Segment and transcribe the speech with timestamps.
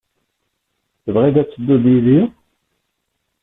[1.03, 2.21] Tebɣiḍ ad tedduḍ yid-i?